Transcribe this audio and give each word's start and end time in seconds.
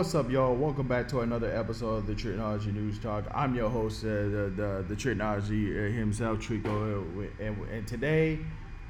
what's 0.00 0.14
up, 0.14 0.30
y'all? 0.30 0.56
Welcome 0.56 0.88
back 0.88 1.08
to 1.08 1.20
another 1.20 1.54
episode 1.54 1.96
of 1.96 2.06
the 2.06 2.14
Technology 2.14 2.72
News 2.72 2.98
Talk. 2.98 3.26
I'm 3.34 3.54
your 3.54 3.68
host, 3.68 4.02
uh, 4.02 4.08
the, 4.08 4.52
the 4.88 4.94
the 4.94 5.10
uh, 5.12 5.92
himself, 5.92 6.38
Trico, 6.38 7.28
and, 7.38 7.58
and 7.70 7.86
today, 7.86 8.38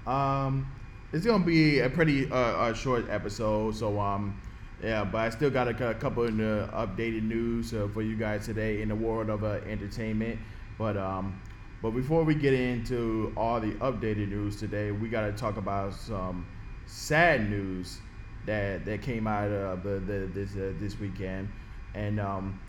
um, 0.07 0.71
it's 1.13 1.27
gonna 1.27 1.45
be 1.45 1.81
a 1.81 1.91
pretty 1.91 2.31
uh, 2.31 2.73
short 2.75 3.11
episode. 3.11 3.75
So, 3.75 3.99
um, 3.99 4.41
yeah, 4.85 5.03
but 5.03 5.19
I 5.19 5.31
still 5.31 5.51
got 5.51 5.67
a, 5.67 5.91
a 5.91 5.95
couple 5.95 6.23
of 6.23 6.31
uh, 6.31 6.69
updated 6.87 7.25
news 7.25 7.75
uh, 7.75 7.89
for 7.93 8.03
you 8.03 8.15
guys 8.15 8.47
today 8.47 8.81
in 8.81 8.89
the 8.89 8.95
world 8.95 9.31
of 9.31 9.43
uh, 9.43 9.59
entertainment. 9.67 10.39
But 10.79 10.97
um, 10.97 11.43
but 11.83 11.91
before 11.91 12.23
we 12.23 12.37
get 12.37 12.55
into 12.55 13.33
all 13.37 13.59
the 13.59 13.73
updated 13.81 14.29
news 14.29 14.55
today, 14.55 14.93
we 14.93 15.09
got 15.09 15.23
to 15.23 15.33
talk 15.33 15.57
about 15.57 15.93
some 15.93 16.47
sad 16.87 17.51
news 17.51 17.99
that 18.47 18.85
that 18.85 19.03
came 19.03 19.27
out 19.27 19.51
of 19.51 19.83
the, 19.83 20.01
the 20.01 20.31
this 20.33 20.55
uh, 20.57 20.73
this 20.79 20.99
weekend, 20.99 21.49
and 21.95 22.19
um, 22.21 22.61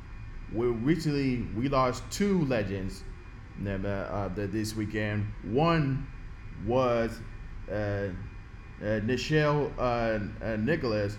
we 0.53 0.67
recently 0.67 1.45
we 1.55 1.69
lost 1.69 2.03
two 2.11 2.45
legends 2.45 3.03
uh, 3.65 3.69
uh, 3.69 4.29
this 4.35 4.75
weekend. 4.75 5.31
One 5.43 6.07
was 6.65 7.19
uh, 7.69 7.73
uh, 7.73 8.09
Nichelle 8.81 9.71
uh, 9.77 10.19
uh, 10.43 10.55
Nicholas, 10.57 11.17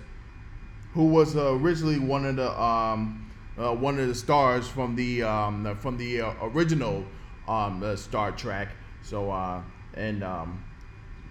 who 0.92 1.06
was 1.06 1.36
originally 1.36 1.98
one 1.98 2.24
of 2.26 2.36
the 2.36 2.60
um, 2.60 3.30
uh, 3.58 3.74
one 3.74 3.98
of 3.98 4.08
the 4.08 4.14
stars 4.14 4.68
from 4.68 4.96
the 4.96 5.22
um, 5.22 5.76
from 5.80 5.96
the 5.96 6.22
uh, 6.22 6.32
original 6.42 7.04
um, 7.48 7.82
uh, 7.82 7.96
Star 7.96 8.32
Trek. 8.32 8.68
So 9.02 9.30
uh, 9.30 9.62
and 9.94 10.22
um, 10.22 10.64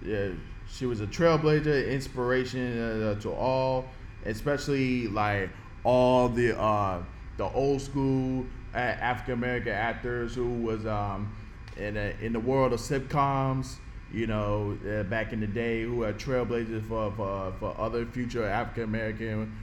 yeah, 0.04 0.28
she 0.72 0.86
was 0.86 1.00
a 1.00 1.06
trailblazer, 1.06 1.90
inspiration 1.90 3.02
uh, 3.02 3.20
to 3.20 3.30
all, 3.30 3.84
especially 4.24 5.06
like 5.08 5.50
all 5.84 6.28
the 6.28 6.58
uh, 6.58 7.02
the 7.36 7.44
old 7.44 7.82
school 7.82 8.46
uh, 8.74 8.78
African 8.78 9.34
American 9.34 9.72
actors 9.72 10.34
who 10.34 10.48
was 10.48 10.86
um, 10.86 11.34
in 11.76 11.96
a, 11.96 12.14
in 12.22 12.32
the 12.32 12.40
world 12.40 12.72
of 12.72 12.80
sitcoms. 12.80 13.76
You 14.10 14.26
know, 14.26 14.76
uh, 14.86 15.04
back 15.04 15.32
in 15.32 15.40
the 15.40 15.46
day, 15.46 15.82
who 15.82 16.04
are 16.04 16.12
trailblazers 16.12 16.86
for 16.86 17.12
for, 17.12 17.52
for 17.58 17.78
other 17.78 18.06
future 18.06 18.46
African 18.46 18.84
American 18.84 19.54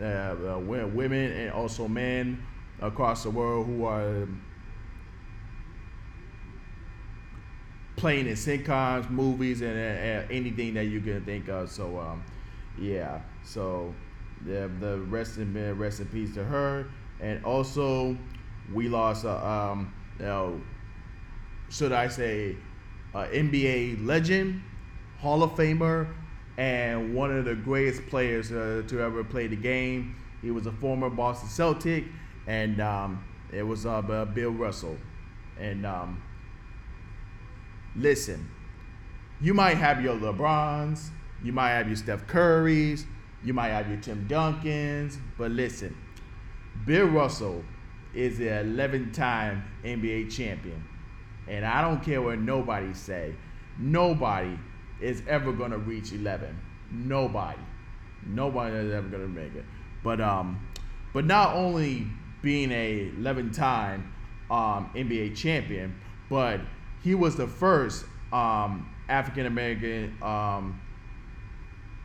uh, 0.00 0.04
uh, 0.04 0.58
women 0.58 1.32
and 1.32 1.52
also 1.52 1.88
men 1.88 2.42
across 2.80 3.22
the 3.22 3.30
world 3.30 3.66
who 3.66 3.84
are 3.84 4.26
playing 8.04 8.26
in 8.26 8.34
sitcoms, 8.34 9.08
movies, 9.08 9.62
and, 9.62 9.78
and, 9.78 10.30
anything 10.30 10.74
that 10.74 10.84
you 10.84 11.00
can 11.00 11.24
think 11.24 11.48
of. 11.48 11.70
So, 11.70 11.98
um, 11.98 12.22
yeah. 12.78 13.20
So, 13.42 13.94
the, 14.44 14.70
the 14.78 14.98
rest 15.08 15.38
in 15.38 15.78
rest 15.78 16.00
in 16.00 16.06
peace 16.08 16.34
to 16.34 16.44
her, 16.44 16.86
and 17.20 17.42
also 17.46 18.14
we 18.74 18.90
lost 18.90 19.24
a 19.24 19.46
um, 19.48 19.94
you 20.18 20.26
know, 20.26 20.60
should 21.70 21.92
I 21.92 22.08
say, 22.08 22.56
a 23.14 23.24
NBA 23.24 24.06
legend, 24.06 24.62
Hall 25.18 25.42
of 25.42 25.52
Famer, 25.52 26.06
and 26.58 27.14
one 27.14 27.34
of 27.34 27.46
the 27.46 27.54
greatest 27.54 28.06
players 28.08 28.52
uh, 28.52 28.82
to 28.86 29.00
ever 29.00 29.24
play 29.24 29.46
the 29.46 29.56
game. 29.56 30.14
He 30.42 30.50
was 30.50 30.66
a 30.66 30.72
former 30.72 31.08
Boston 31.08 31.48
Celtic, 31.48 32.04
and 32.46 32.82
um, 32.82 33.24
it 33.50 33.62
was 33.62 33.86
uh, 33.86 34.02
Bill 34.02 34.50
Russell, 34.50 34.98
and 35.58 35.86
um, 35.86 36.22
listen, 37.96 38.48
you 39.40 39.54
might 39.54 39.76
have 39.76 40.02
your 40.02 40.16
LeBrons, 40.16 41.08
you 41.42 41.52
might 41.52 41.70
have 41.70 41.86
your 41.86 41.96
Steph 41.96 42.26
Currys, 42.26 43.04
you 43.42 43.52
might 43.52 43.68
have 43.68 43.88
your 43.88 43.98
Tim 43.98 44.26
Duncans, 44.28 45.18
but 45.36 45.50
listen, 45.50 45.96
Bill 46.86 47.06
Russell 47.06 47.64
is 48.14 48.38
the 48.38 48.60
11 48.60 49.12
time 49.12 49.64
NBA 49.84 50.34
champion. 50.34 50.82
And 51.46 51.64
I 51.64 51.82
don't 51.82 52.02
care 52.02 52.22
what 52.22 52.38
nobody 52.38 52.94
say. 52.94 53.34
Nobody 53.78 54.58
is 55.00 55.22
ever 55.28 55.52
gonna 55.52 55.78
reach 55.78 56.12
11. 56.12 56.58
Nobody. 56.90 57.60
Nobody 58.26 58.76
is 58.76 58.94
ever 58.94 59.08
gonna 59.08 59.28
make 59.28 59.54
it. 59.54 59.64
But 60.02 60.20
um, 60.20 60.66
but 61.12 61.24
not 61.24 61.54
only 61.54 62.06
being 62.40 62.70
a 62.72 63.10
11 63.18 63.52
time 63.52 64.12
um, 64.50 64.90
NBA 64.94 65.36
champion, 65.36 65.98
but 66.30 66.60
he 67.04 67.14
was 67.14 67.36
the 67.36 67.46
first 67.46 68.06
um, 68.32 68.90
African 69.10 69.44
American 69.44 70.16
um, 70.22 70.80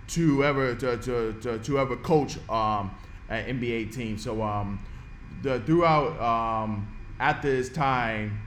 to 0.10 0.44
ever 0.44 0.76
to, 0.76 0.98
to, 0.98 1.34
to, 1.42 1.58
to 1.60 1.80
ever 1.80 1.96
coach 1.96 2.38
um, 2.50 2.92
an 3.30 3.60
NBA 3.60 3.96
team. 3.96 4.18
So 4.18 4.44
um, 4.44 4.86
the 5.42 5.62
throughout 5.62 6.20
um, 6.22 6.94
after 7.20 7.48
his 7.48 7.70
time 7.70 8.42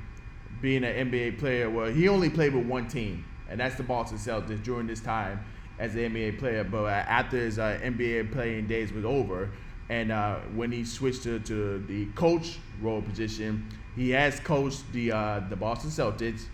being 0.60 0.84
an 0.84 1.10
NBA 1.10 1.38
player, 1.38 1.70
well, 1.70 1.90
he 1.90 2.06
only 2.08 2.28
played 2.28 2.54
with 2.54 2.66
one 2.66 2.86
team, 2.86 3.24
and 3.48 3.58
that's 3.58 3.76
the 3.76 3.82
Boston 3.82 4.18
Celtics 4.18 4.62
during 4.62 4.86
this 4.86 5.00
time 5.00 5.42
as 5.78 5.94
an 5.94 6.12
NBA 6.12 6.38
player. 6.38 6.64
But 6.64 6.84
uh, 6.84 6.88
after 6.88 7.38
his 7.38 7.58
uh, 7.58 7.80
NBA 7.82 8.30
playing 8.30 8.66
days 8.66 8.92
was 8.92 9.06
over, 9.06 9.50
and 9.88 10.12
uh, 10.12 10.36
when 10.54 10.70
he 10.70 10.84
switched 10.84 11.22
to, 11.22 11.38
to 11.40 11.78
the 11.86 12.06
coach 12.12 12.58
role 12.82 13.00
position 13.00 13.66
he 13.96 14.10
has 14.10 14.40
coached 14.40 14.90
the 14.92 15.12
uh, 15.12 15.40
the 15.48 15.56
Boston 15.56 15.90
Celtics. 15.90 16.44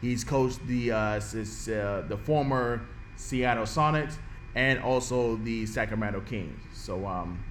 He's 0.00 0.24
coached 0.24 0.64
the 0.66 0.92
uh, 0.92 0.96
uh, 0.96 1.20
the 2.08 2.18
former 2.24 2.82
Seattle 3.16 3.64
Sonics 3.64 4.16
and 4.54 4.80
also 4.80 5.36
the 5.36 5.66
Sacramento 5.66 6.20
Kings. 6.20 6.60
So 6.72 7.06
um, 7.06 7.42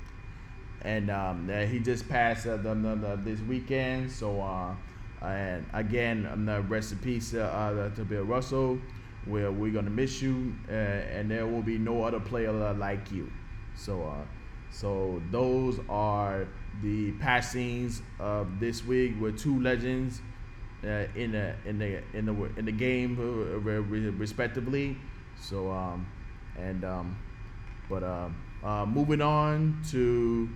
and 0.82 1.10
um, 1.10 1.50
he 1.68 1.80
just 1.80 2.08
passed 2.08 2.46
uh, 2.46 2.58
the, 2.58 2.76
the, 2.76 2.96
the, 2.96 3.20
this 3.24 3.40
weekend. 3.42 4.12
So 4.12 4.40
uh, 4.42 4.76
and 5.26 5.66
again, 5.74 6.28
um, 6.32 6.46
the 6.46 6.62
rest 6.62 6.92
in 6.92 7.00
peace 7.00 7.34
uh, 7.34 7.40
uh, 7.40 7.96
to 7.96 8.06
Bill 8.06 8.24
Russell. 8.24 8.80
We're 9.26 9.52
we're 9.52 9.72
gonna 9.72 9.90
miss 9.90 10.22
you, 10.22 10.56
uh, 10.70 10.74
and 10.74 11.30
there 11.30 11.48
will 11.48 11.64
be 11.64 11.80
no 11.80 12.04
other 12.04 12.20
player 12.20 12.52
like 12.74 13.12
you. 13.12 13.32
So 13.76 14.04
uh, 14.04 14.24
so 14.70 15.22
those 15.32 15.80
are 15.90 16.48
the 16.82 17.12
passings 17.14 18.02
of 18.20 18.60
this 18.60 18.86
week 18.86 19.20
were 19.20 19.32
two 19.32 19.62
legends 19.62 20.22
uh, 20.84 21.06
in 21.16 21.32
the 21.32 21.56
in 21.66 21.80
the 21.80 22.02
in 22.14 22.26
the 22.26 22.34
in 22.58 22.66
the 22.66 22.72
game 22.72 23.18
uh, 23.20 23.60
respectively. 23.60 24.98
So 25.40 25.72
um, 25.72 26.08
and 26.58 26.84
um, 26.84 27.18
but 27.90 28.04
uh, 28.04 28.30
uh, 28.64 28.86
moving 28.86 29.22
on 29.22 29.82
to 29.92 30.50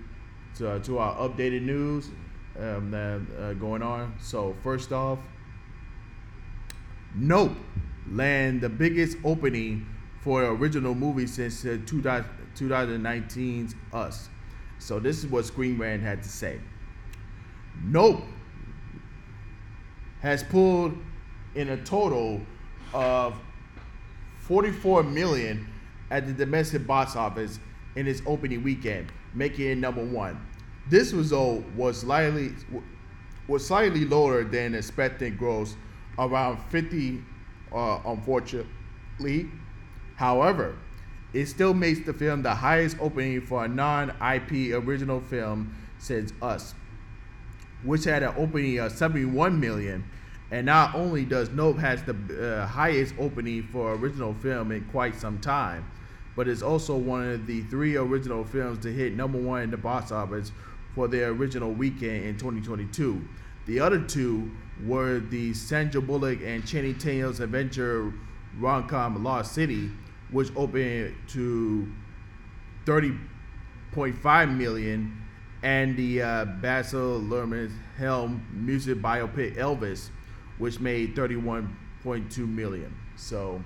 to, 0.57 0.69
uh, 0.69 0.79
to 0.79 0.97
our 0.97 1.29
updated 1.29 1.61
news 1.63 2.09
um, 2.59 2.91
that 2.91 3.21
uh, 3.39 3.53
going 3.53 3.81
on. 3.81 4.15
So 4.19 4.55
first 4.63 4.91
off, 4.91 5.19
Nope 7.15 7.53
land 8.11 8.61
the 8.61 8.69
biggest 8.69 9.17
opening 9.23 9.85
for 10.21 10.43
original 10.45 10.95
movie 10.95 11.27
since 11.27 11.63
uh, 11.65 11.77
2019's 11.85 13.75
Us. 13.93 14.29
So 14.79 14.99
this 14.99 15.19
is 15.19 15.27
what 15.27 15.45
Screen 15.45 15.77
Rant 15.77 16.01
had 16.01 16.23
to 16.23 16.29
say. 16.29 16.59
Nope 17.83 18.23
has 20.21 20.43
pulled 20.43 20.97
in 21.55 21.69
a 21.69 21.77
total 21.83 22.41
of 22.93 23.35
44 24.39 25.03
million 25.03 25.67
at 26.11 26.27
the 26.27 26.33
domestic 26.33 26.85
box 26.85 27.15
office 27.15 27.59
in 27.95 28.07
its 28.07 28.21
opening 28.25 28.63
weekend, 28.63 29.11
making 29.33 29.67
it 29.67 29.77
number 29.77 30.03
one. 30.03 30.45
This 30.89 31.13
result 31.13 31.63
was 31.75 31.99
slightly 31.99 32.51
was 33.47 33.65
slightly 33.65 34.05
lower 34.05 34.43
than 34.43 34.75
expected 34.75 35.37
gross, 35.37 35.75
around 36.19 36.59
50, 36.69 37.23
uh, 37.73 37.99
unfortunately. 38.05 39.49
However, 40.15 40.75
it 41.33 41.45
still 41.45 41.73
makes 41.73 42.05
the 42.05 42.13
film 42.13 42.41
the 42.41 42.55
highest 42.55 42.97
opening 42.99 43.41
for 43.41 43.65
a 43.65 43.67
non-IP 43.67 44.73
original 44.73 45.21
film 45.21 45.75
since 45.99 46.33
Us, 46.41 46.73
which 47.83 48.05
had 48.05 48.23
an 48.23 48.33
opening 48.37 48.79
of 48.79 48.91
71 48.91 49.59
million. 49.59 50.03
And 50.51 50.65
not 50.65 50.95
only 50.95 51.25
does 51.25 51.49
Nope 51.51 51.77
has 51.77 52.01
the 52.03 52.61
uh, 52.61 52.65
highest 52.65 53.13
opening 53.19 53.67
for 53.71 53.93
original 53.93 54.33
film 54.33 54.71
in 54.71 54.83
quite 54.85 55.15
some 55.15 55.39
time, 55.39 55.89
but 56.35 56.47
it's 56.47 56.63
also 56.63 56.95
one 56.95 57.29
of 57.29 57.45
the 57.45 57.61
three 57.63 57.97
original 57.97 58.43
films 58.43 58.79
to 58.79 58.91
hit 58.91 59.13
number 59.13 59.37
one 59.37 59.61
in 59.61 59.71
the 59.71 59.77
box 59.77 60.11
office 60.11 60.51
for 60.95 61.07
their 61.07 61.29
original 61.29 61.71
weekend 61.71 62.25
in 62.25 62.37
2022. 62.37 63.21
The 63.67 63.79
other 63.79 64.01
two 64.01 64.51
were 64.83 65.19
the 65.19 65.53
Sandra 65.53 66.01
Bullock 66.01 66.39
and 66.43 66.65
Channing 66.65 66.97
Tatum's 66.97 67.39
adventure 67.39 68.11
rom-com 68.57 69.23
Lost 69.23 69.53
City, 69.53 69.91
which 70.31 70.49
opened 70.55 71.15
to 71.29 71.91
30.5 72.85 74.57
million, 74.57 75.21
and 75.63 75.97
the 75.97 76.21
uh, 76.21 76.45
Baz 76.45 76.93
Luhrmann 76.93 77.71
Helm 77.97 78.45
music 78.53 78.99
biopic 78.99 79.57
Elvis, 79.57 80.09
which 80.57 80.79
made 80.79 81.15
31.2 81.15 82.37
million. 82.47 82.95
So 83.15 83.61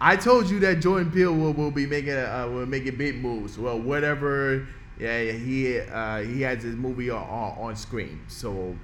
I 0.00 0.16
told 0.16 0.48
you 0.50 0.58
that 0.60 0.80
Jordan 0.80 1.10
Peele 1.10 1.34
will, 1.34 1.52
will 1.52 1.70
be 1.70 1.86
making 1.86 2.14
uh, 2.14 2.48
will 2.50 2.66
making 2.66 2.96
big 2.96 3.16
moves. 3.16 3.58
Well, 3.58 3.80
whatever 3.80 4.66
yeah, 4.98 5.22
he 5.32 5.78
uh, 5.80 6.18
he 6.18 6.42
has 6.42 6.62
his 6.62 6.74
movie 6.74 7.10
on, 7.10 7.22
on 7.58 7.76
screen. 7.76 8.20
So 8.28 8.76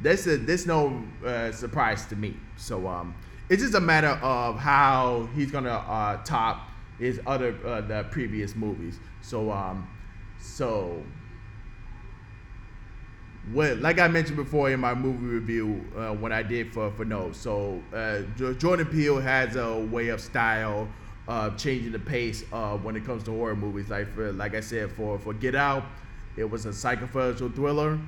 this 0.00 0.26
is 0.26 0.46
this 0.46 0.66
no 0.66 1.02
uh, 1.24 1.52
surprise 1.52 2.06
to 2.06 2.16
me. 2.16 2.36
So 2.56 2.86
um, 2.86 3.14
it's 3.48 3.62
just 3.62 3.74
a 3.74 3.80
matter 3.80 4.18
of 4.22 4.58
how 4.58 5.28
he's 5.34 5.50
gonna 5.50 5.70
uh, 5.70 6.22
top 6.24 6.68
his 6.98 7.20
other 7.26 7.56
uh, 7.64 7.80
the 7.82 8.04
previous 8.10 8.56
movies. 8.56 8.98
So 9.20 9.50
um, 9.50 9.88
so 10.38 11.02
what 13.52 13.78
like 13.78 14.00
I 14.00 14.08
mentioned 14.08 14.36
before 14.36 14.70
in 14.70 14.80
my 14.80 14.94
movie 14.94 15.26
review 15.26 15.84
uh, 15.96 16.14
when 16.14 16.32
I 16.32 16.42
did 16.42 16.72
for 16.72 16.90
for 16.92 17.04
no. 17.04 17.32
So 17.32 17.82
uh, 17.94 18.22
Jordan 18.54 18.86
Peele 18.86 19.20
has 19.20 19.56
a 19.56 19.78
way 19.78 20.08
of 20.08 20.20
style 20.20 20.88
uh, 21.28 21.50
changing 21.50 21.92
the 21.92 21.98
pace 21.98 22.44
uh, 22.52 22.76
when 22.76 22.96
it 22.96 23.04
comes 23.04 23.22
to 23.24 23.30
horror 23.32 23.56
movies. 23.56 23.88
Like 23.88 24.12
for, 24.14 24.32
like 24.32 24.54
I 24.54 24.60
said, 24.60 24.90
for 24.92 25.18
for 25.18 25.32
Get 25.32 25.54
Out, 25.54 25.84
it 26.36 26.48
was 26.48 26.66
a 26.66 26.72
psychological 26.72 27.50
thriller. 27.50 27.98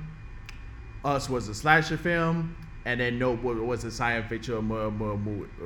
Us 1.05 1.29
was 1.29 1.47
a 1.47 1.55
slasher 1.55 1.95
film, 1.95 2.55
and 2.85 2.99
then 2.99 3.19
Nope 3.19 3.43
was 3.43 3.83
a 3.83 3.91
science 3.91 4.27
fiction 4.29 4.65
more, 4.65 4.91
more, 4.91 5.17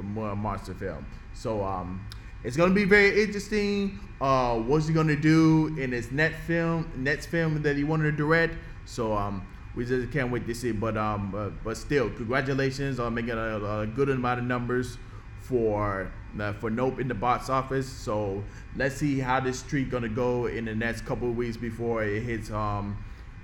more 0.02 0.36
monster 0.36 0.74
film. 0.74 1.06
So 1.34 1.64
um, 1.64 2.06
it's 2.44 2.58
gonna 2.58 2.74
be 2.74 2.86
very 2.86 3.24
interesting. 3.24 4.00
Uh, 4.20 4.56
what's 4.60 4.88
he 4.88 4.94
gonna 4.94 5.16
do 5.16 5.76
in 5.80 5.92
his 5.92 6.12
next 6.12 6.40
film, 6.42 6.92
next 6.96 7.28
film 7.28 7.62
that 7.62 7.76
he 7.76 7.84
wanted 7.84 8.12
to 8.12 8.12
direct? 8.12 8.56
So 8.86 9.14
um, 9.14 9.46
we 9.76 9.86
just 9.86 10.12
can't 10.12 10.32
wait 10.32 10.46
to 10.48 10.56
see. 10.56 10.72
But 10.72 10.98
um, 10.98 11.34
uh, 11.36 11.50
but 11.64 11.78
still, 11.78 12.10
congratulations 12.10 13.00
on 13.00 13.14
making 13.14 13.32
a, 13.32 13.82
a 13.82 13.88
good 13.88 14.10
amount 14.10 14.40
of 14.40 14.46
numbers 14.46 14.98
for 15.42 16.12
uh, 16.40 16.54
for 16.54 16.70
Nope 16.70 17.00
in 17.00 17.08
the 17.08 17.14
box 17.14 17.50
office. 17.50 17.88
So 17.88 18.44
let's 18.76 18.96
see 18.96 19.20
how 19.20 19.40
this 19.40 19.60
streak 19.60 19.90
gonna 19.90 20.10
go 20.10 20.48
in 20.48 20.66
the 20.66 20.76
next 20.76 21.06
couple 21.06 21.30
of 21.30 21.38
weeks 21.38 21.58
before 21.58 22.04
it 22.04 22.24
hits 22.24 22.52
um 22.52 22.98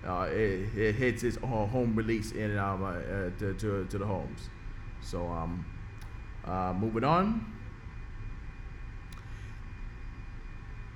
uh, 0.07 0.27
it, 0.29 0.77
it 0.77 0.95
hits 0.95 1.23
its 1.23 1.37
home 1.37 1.95
release 1.95 2.31
in 2.31 2.57
um, 2.57 2.83
uh, 2.83 2.93
to, 3.39 3.53
to, 3.53 3.85
to 3.85 3.97
the 3.97 4.05
homes. 4.05 4.49
So 5.01 5.25
um 5.27 5.65
uh, 6.45 6.73
moving 6.73 7.03
on. 7.03 7.45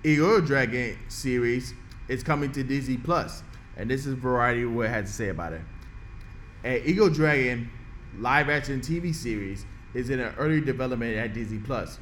Eragon 0.04 0.98
series 1.08 1.74
is 2.08 2.24
coming 2.24 2.52
to 2.52 2.64
Disney 2.64 2.98
Plus, 2.98 3.44
and 3.78 3.90
this 3.90 4.06
is 4.06 4.16
Variety 4.16 4.66
what 4.66 4.88
it 4.88 4.90
had 4.90 5.06
to 5.06 5.12
say 5.12 5.30
about 5.30 5.54
it. 5.54 5.62
An 6.64 6.82
Eragon 6.82 7.70
live 8.18 8.50
action 8.50 8.82
TV 8.82 9.14
series 9.14 9.66
is 9.94 10.10
in 10.10 10.20
an 10.20 10.34
early 10.38 10.60
development 10.60 11.16
at 11.16 11.34
Disney 11.34 11.60
Plus. 11.60 12.00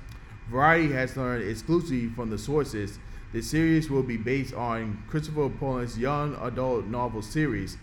Variety 0.49 0.91
has 0.93 1.15
learned 1.15 1.47
exclusively 1.47 2.07
from 2.09 2.29
the 2.29 2.37
sources 2.37 2.99
the 3.33 3.41
series 3.41 3.89
will 3.89 4.03
be 4.03 4.17
based 4.17 4.53
on 4.53 5.03
Christopher 5.07 5.49
Nolan's 5.61 5.97
young 5.97 6.35
adult 6.41 6.85
novel 6.85 7.21
series, 7.21 7.77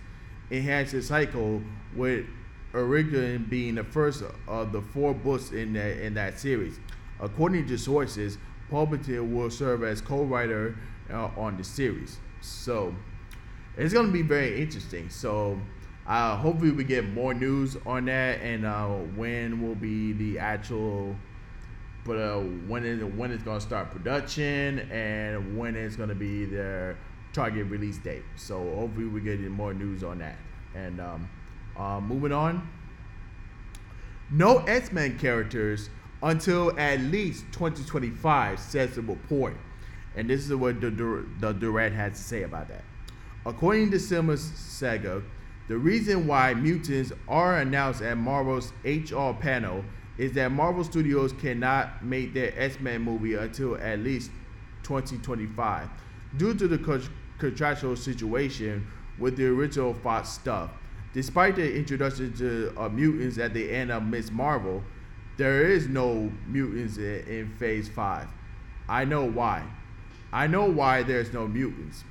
Inheritance 0.50 1.06
Cycle, 1.06 1.62
with 1.96 2.26
originally 2.74 3.38
being 3.38 3.76
the 3.76 3.84
first 3.84 4.22
of 4.46 4.72
the 4.72 4.82
four 4.82 5.14
books 5.14 5.52
in 5.52 5.72
that, 5.72 6.04
in 6.04 6.14
that 6.14 6.38
series. 6.38 6.78
According 7.20 7.66
to 7.68 7.78
sources, 7.78 8.36
Paul 8.70 8.86
will 8.86 9.50
serve 9.50 9.82
as 9.82 10.00
co-writer 10.02 10.76
uh, 11.10 11.30
on 11.36 11.56
the 11.56 11.64
series. 11.64 12.18
So 12.42 12.94
it's 13.76 13.94
going 13.94 14.06
to 14.06 14.12
be 14.12 14.22
very 14.22 14.60
interesting. 14.60 15.08
So 15.08 15.58
uh, 16.06 16.36
hopefully 16.36 16.72
we 16.72 16.84
get 16.84 17.08
more 17.08 17.32
news 17.32 17.76
on 17.86 18.04
that 18.06 18.40
and 18.42 18.66
uh, 18.66 18.88
when 19.16 19.62
will 19.62 19.74
be 19.74 20.12
the 20.12 20.38
actual 20.38 21.16
but 22.04 22.16
uh, 22.16 22.38
when 22.38 22.84
is 22.84 23.02
when 23.04 23.30
it's 23.30 23.42
gonna 23.42 23.60
start 23.60 23.90
production 23.90 24.80
and 24.90 25.56
when 25.58 25.76
it's 25.76 25.96
gonna 25.96 26.14
be 26.14 26.44
their 26.44 26.96
target 27.32 27.66
release 27.66 27.98
date. 27.98 28.24
So 28.36 28.74
hopefully 28.74 29.06
we 29.06 29.20
get 29.20 29.40
more 29.40 29.74
news 29.74 30.02
on 30.02 30.18
that. 30.18 30.36
And 30.74 31.00
um, 31.00 31.30
uh, 31.76 32.00
moving 32.00 32.32
on, 32.32 32.68
no 34.30 34.58
X 34.58 34.92
Men 34.92 35.18
characters 35.18 35.90
until 36.22 36.78
at 36.78 37.00
least 37.00 37.44
2025, 37.52 38.58
says 38.58 38.94
the 38.96 39.02
report. 39.02 39.56
And 40.16 40.28
this 40.28 40.44
is 40.44 40.54
what 40.54 40.80
the, 40.80 40.90
the 40.90 41.52
Durant 41.52 41.94
had 41.94 42.14
to 42.14 42.20
say 42.20 42.42
about 42.42 42.68
that. 42.68 42.82
According 43.46 43.92
to 43.92 44.00
Cinema 44.00 44.36
Saga, 44.36 45.22
the 45.68 45.78
reason 45.78 46.26
why 46.26 46.54
mutants 46.54 47.12
are 47.28 47.58
announced 47.58 48.02
at 48.02 48.16
Marvel's 48.16 48.72
HR 48.84 49.32
panel 49.32 49.84
is 50.18 50.32
that 50.32 50.50
Marvel 50.50 50.84
Studios 50.84 51.32
cannot 51.32 52.04
make 52.04 52.34
their 52.34 52.52
X-Men 52.60 53.02
movie 53.02 53.34
until 53.34 53.76
at 53.76 54.00
least 54.00 54.30
2025 54.82 55.88
due 56.36 56.54
to 56.54 56.68
the 56.68 57.08
contractual 57.38 57.96
situation 57.96 58.86
with 59.18 59.36
the 59.36 59.46
original 59.46 59.94
Fox 59.94 60.28
stuff. 60.28 60.70
Despite 61.14 61.56
the 61.56 61.76
introduction 61.76 62.32
to 62.34 62.74
uh, 62.76 62.88
mutants 62.88 63.38
at 63.38 63.54
the 63.54 63.70
end 63.70 63.90
of 63.90 64.02
Miss 64.02 64.30
Marvel, 64.30 64.82
there 65.36 65.62
is 65.62 65.88
no 65.88 66.30
mutants 66.46 66.98
in, 66.98 67.24
in 67.26 67.54
Phase 67.58 67.88
5. 67.88 68.28
I 68.88 69.04
know 69.04 69.24
why. 69.24 69.64
I 70.32 70.46
know 70.46 70.66
why 70.66 71.02
there's 71.02 71.32
no 71.32 71.46
mutants. 71.46 72.04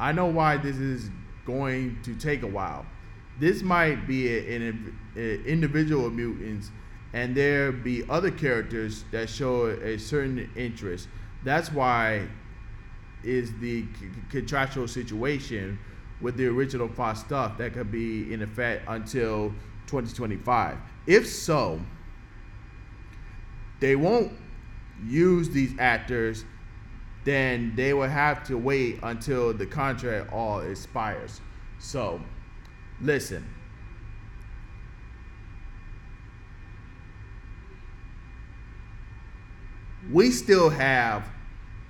I 0.00 0.12
know 0.12 0.26
why 0.26 0.56
this 0.56 0.76
is 0.76 1.10
going 1.46 1.98
to 2.02 2.14
take 2.14 2.42
a 2.42 2.46
while. 2.46 2.86
This 3.38 3.62
might 3.62 4.06
be 4.06 4.54
an 4.54 4.96
individual 5.46 6.10
mutants, 6.10 6.70
and 7.12 7.36
there 7.36 7.72
be 7.72 8.04
other 8.08 8.30
characters 8.30 9.04
that 9.10 9.28
show 9.28 9.66
a 9.66 9.98
certain 9.98 10.50
interest. 10.56 11.08
That's 11.44 11.70
why 11.70 12.28
is 13.22 13.52
the 13.60 13.84
contractual 14.30 14.88
situation 14.88 15.78
with 16.20 16.36
the 16.36 16.46
original 16.46 16.88
Fox 16.88 17.20
stuff 17.20 17.58
that 17.58 17.74
could 17.74 17.90
be 17.90 18.32
in 18.32 18.42
effect 18.42 18.84
until 18.88 19.50
2025. 19.86 20.78
If 21.06 21.28
so, 21.28 21.80
they 23.80 23.96
won't 23.96 24.32
use 25.04 25.50
these 25.50 25.74
actors 25.78 26.44
then 27.24 27.72
they 27.76 27.94
will 27.94 28.08
have 28.08 28.44
to 28.44 28.56
wait 28.56 28.98
until 29.02 29.52
the 29.52 29.66
contract 29.66 30.32
all 30.32 30.60
expires. 30.60 31.40
So, 31.78 32.20
listen. 33.00 33.46
We 40.12 40.30
still 40.30 40.70
have 40.70 41.26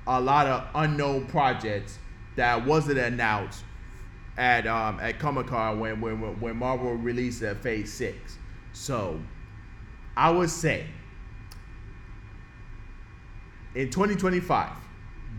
a 0.07 0.21
lot 0.21 0.47
of 0.47 0.67
unknown 0.75 1.27
projects 1.27 1.99
that 2.37 2.65
wasn't 2.65 2.99
announced 2.99 3.65
at 4.39 4.67
um, 4.67 4.99
at 5.01 5.19
Comic 5.19 5.49
Con 5.49 5.81
when, 5.81 6.01
when 6.01 6.19
when 6.41 6.57
Marvel 6.57 6.95
released 6.95 7.41
their 7.41 7.55
Phase 7.55 7.93
Six. 7.93 8.39
So, 8.73 9.21
I 10.17 10.31
would 10.31 10.51
say 10.51 10.87
in 13.75 13.91
2025 13.91 14.71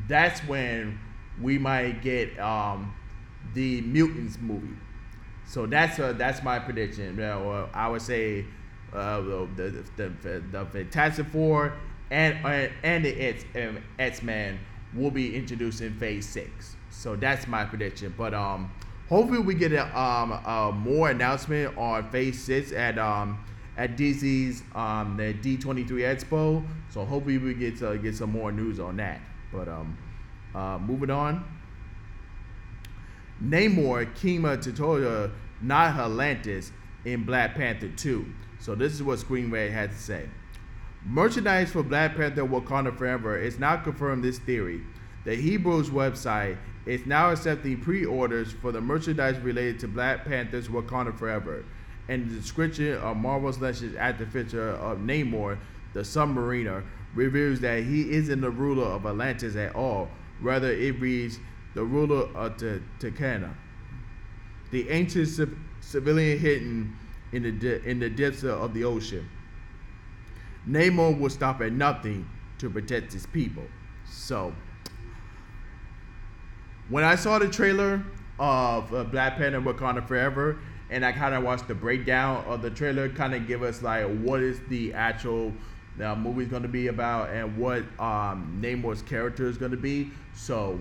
that's 0.07 0.39
when 0.41 0.99
we 1.41 1.57
might 1.57 2.01
get 2.01 2.37
um, 2.39 2.93
the 3.53 3.81
mutants 3.81 4.37
movie. 4.39 4.75
So 5.45 5.65
that's 5.65 5.99
uh, 5.99 6.13
that's 6.13 6.43
my 6.43 6.59
prediction. 6.59 7.17
You 7.17 7.23
I 7.73 7.87
would 7.87 8.01
say 8.01 8.45
uh, 8.93 9.21
the, 9.21 9.47
the, 9.97 10.09
the 10.21 10.43
the 10.51 10.65
Fantastic 10.65 11.27
Four 11.27 11.73
and 12.11 12.71
and 12.83 13.05
the 13.05 13.19
X 13.19 13.45
um, 13.55 13.79
X 13.99 14.21
Men 14.21 14.59
will 14.93 15.11
be 15.11 15.35
introduced 15.35 15.81
in 15.81 15.93
Phase 15.95 16.27
Six. 16.27 16.75
So 16.89 17.15
that's 17.15 17.47
my 17.47 17.65
prediction. 17.65 18.13
But 18.17 18.33
um, 18.33 18.71
hopefully 19.09 19.39
we 19.39 19.55
get 19.55 19.71
a 19.71 19.99
um 19.99 20.31
a 20.31 20.71
more 20.71 21.09
announcement 21.09 21.77
on 21.77 22.09
Phase 22.09 22.41
Six 22.43 22.71
at 22.71 22.97
um 22.97 23.43
at 23.77 23.97
DC's 23.97 24.63
um 24.75 25.17
the 25.17 25.33
D23 25.33 25.87
Expo. 25.87 26.63
So 26.89 27.03
hopefully 27.05 27.37
we 27.37 27.53
get 27.53 27.77
to 27.79 27.97
get 27.97 28.15
some 28.15 28.31
more 28.31 28.51
news 28.51 28.79
on 28.79 28.97
that. 28.97 29.19
But 29.51 29.67
um, 29.67 29.97
uh, 30.53 30.77
moving 30.79 31.09
on. 31.09 31.43
Namor, 33.43 34.13
Kima 34.15 34.57
Tutoya, 34.57 35.31
not 35.61 35.95
in 37.05 37.23
Black 37.23 37.55
Panther 37.55 37.89
2. 37.89 38.25
So 38.59 38.75
this 38.75 38.93
is 38.93 39.03
what 39.03 39.19
Screen 39.19 39.51
Rant 39.51 39.73
had 39.73 39.91
to 39.91 39.97
say. 39.97 40.29
Merchandise 41.05 41.69
for 41.71 41.83
Black 41.83 42.15
Panther 42.15 42.45
Wakanda 42.45 42.97
Forever 42.97 43.37
is 43.37 43.59
now 43.59 43.75
confirmed 43.75 44.23
this 44.23 44.39
theory. 44.39 44.81
The 45.25 45.31
Hasbro's 45.31 45.89
website 45.89 46.57
is 46.85 47.05
now 47.05 47.31
accepting 47.31 47.81
pre-orders 47.81 48.53
for 48.53 48.71
the 48.71 48.79
merchandise 48.79 49.37
related 49.39 49.79
to 49.81 49.89
Black 49.89 50.23
Panther's 50.23 50.69
Wakanda 50.69 51.17
Forever. 51.17 51.65
And 52.07 52.29
the 52.29 52.35
description 52.35 52.95
of 52.97 53.17
Marvel's 53.17 53.59
Legends 53.59 53.97
active 53.97 54.31
feature 54.31 54.69
of 54.69 54.99
Namor, 54.99 55.57
the 55.93 56.01
submariner, 56.01 56.83
reveals 57.15 57.59
that 57.59 57.83
he 57.83 58.11
isn't 58.11 58.39
the 58.39 58.49
ruler 58.49 58.85
of 58.85 59.05
Atlantis 59.05 59.57
at 59.57 59.75
all. 59.75 60.09
Rather, 60.41 60.71
it 60.71 60.99
reads 61.01 61.37
the 61.73 61.83
ruler 61.83 62.29
of 62.33 62.55
Tucana, 62.99 63.53
the 64.71 64.89
ancient 64.89 65.49
civilian 65.81 66.39
hidden 66.39 66.95
in 67.33 67.43
the 67.43 67.51
de- 67.51 67.83
in 67.83 67.99
the 67.99 68.09
depths 68.09 68.43
of 68.43 68.73
the 68.73 68.83
ocean. 68.83 69.27
Namor 70.67 71.19
will 71.19 71.29
stop 71.29 71.61
at 71.61 71.73
nothing 71.73 72.27
to 72.59 72.69
protect 72.69 73.11
his 73.13 73.25
people. 73.25 73.63
So, 74.05 74.53
when 76.89 77.03
I 77.03 77.15
saw 77.15 77.39
the 77.39 77.49
trailer 77.49 78.03
of 78.39 78.93
uh, 78.93 79.03
Black 79.05 79.37
Panther: 79.37 79.61
Wakanda 79.61 80.07
Forever, 80.07 80.59
and 80.89 81.05
I 81.05 81.11
kind 81.11 81.33
of 81.33 81.43
watched 81.43 81.67
the 81.67 81.75
breakdown 81.75 82.45
of 82.45 82.61
the 82.61 82.69
trailer, 82.69 83.09
kind 83.09 83.33
of 83.33 83.47
give 83.47 83.63
us 83.63 83.81
like 83.81 84.05
what 84.19 84.41
is 84.41 84.61
the 84.69 84.93
actual 84.93 85.53
uh, 86.01 86.15
movie's 86.15 86.47
going 86.47 86.63
to 86.63 86.69
be 86.69 86.87
about 86.87 87.29
and 87.29 87.57
what 87.57 87.83
um, 87.99 88.59
Namor's 88.61 89.01
character 89.01 89.47
is 89.47 89.57
going 89.57 89.71
to 89.71 89.77
be. 89.77 90.11
So 90.33 90.79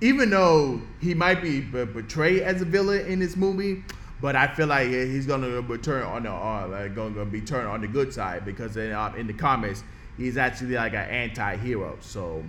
even 0.00 0.30
though 0.30 0.82
he 1.00 1.14
might 1.14 1.42
be 1.42 1.62
portrayed 1.62 2.42
as 2.42 2.60
a 2.60 2.64
villain 2.64 3.06
in 3.06 3.20
this 3.20 3.36
movie, 3.36 3.84
but 4.20 4.36
I 4.36 4.46
feel 4.54 4.66
like 4.66 4.88
he's 4.88 5.26
gonna 5.26 5.60
return 5.60 6.02
on 6.04 6.22
the 6.22 6.32
uh, 6.32 6.68
like 6.68 6.94
gonna, 6.94 7.24
be 7.24 7.40
turned 7.40 7.68
on 7.68 7.80
the 7.80 7.88
good 7.88 8.12
side 8.12 8.44
because 8.44 8.76
in, 8.76 8.92
um, 8.92 9.14
in 9.16 9.26
the 9.26 9.32
comics 9.32 9.84
he's 10.16 10.36
actually 10.36 10.74
like 10.74 10.92
an 10.92 11.08
anti-hero. 11.08 11.96
So, 12.00 12.44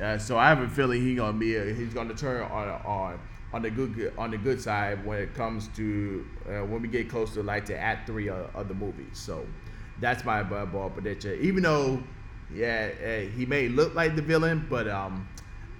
uh, 0.00 0.18
so 0.18 0.38
I 0.38 0.48
have 0.48 0.60
a 0.60 0.68
feeling 0.68 1.02
he's 1.02 1.16
gonna 1.16 1.38
be 1.38 1.56
a, 1.56 1.74
he's 1.74 1.92
gonna 1.92 2.14
turn 2.14 2.42
on 2.42 2.68
on 2.68 3.20
on 3.52 3.62
the 3.62 3.70
good 3.70 4.12
on 4.18 4.30
the 4.30 4.38
good 4.38 4.60
side 4.60 5.04
when 5.06 5.18
it 5.18 5.34
comes 5.34 5.68
to 5.76 6.26
uh, 6.48 6.64
when 6.64 6.82
we 6.82 6.88
get 6.88 7.08
close 7.08 7.34
to 7.34 7.42
like 7.42 7.64
to 7.66 7.78
act 7.78 8.06
three 8.06 8.28
of, 8.28 8.54
of 8.54 8.68
the 8.68 8.74
movie. 8.74 9.06
So 9.12 9.46
that's 10.00 10.24
my 10.24 10.42
ball 10.42 10.90
prediction. 10.90 11.38
Even 11.40 11.62
though 11.62 12.02
yeah, 12.52 12.90
uh, 13.02 13.36
he 13.36 13.46
may 13.46 13.68
look 13.68 13.94
like 13.94 14.16
the 14.16 14.22
villain, 14.22 14.66
but 14.68 14.88
um 14.88 15.28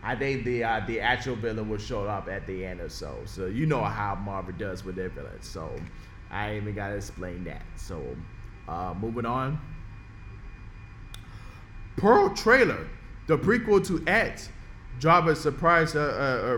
I 0.04 0.14
think 0.14 0.44
the 0.44 0.62
uh, 0.62 0.82
the 0.86 1.00
actual 1.00 1.34
villain 1.34 1.68
will 1.68 1.78
show 1.78 2.04
up 2.04 2.28
at 2.28 2.46
the 2.46 2.64
end 2.64 2.80
or 2.80 2.90
so. 2.90 3.16
So 3.24 3.46
you 3.46 3.64
know 3.64 3.82
how 3.82 4.14
Marvel 4.14 4.52
does 4.56 4.84
with 4.84 4.96
their 4.96 5.08
villains. 5.08 5.48
So 5.48 5.74
I 6.30 6.50
ain't 6.50 6.62
even 6.62 6.74
gotta 6.74 6.96
explain 6.96 7.42
that. 7.44 7.62
So 7.76 8.04
uh, 8.68 8.94
moving 9.00 9.24
on. 9.24 9.58
Pearl 11.96 12.34
trailer, 12.34 12.86
the 13.28 13.38
prequel 13.38 13.86
to 13.86 14.02
X, 14.06 14.50
drop 14.98 15.26
a 15.26 15.34
surprise 15.34 15.94
uh, 15.94 16.00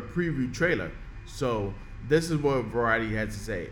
uh, 0.02 0.12
preview 0.12 0.52
trailer. 0.52 0.90
So 1.26 1.72
this 2.08 2.30
is 2.30 2.38
what 2.38 2.64
Variety 2.64 3.14
has 3.14 3.28
to 3.34 3.40
say. 3.40 3.70